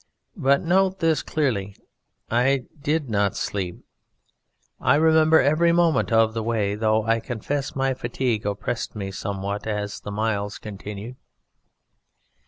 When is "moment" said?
5.71-6.11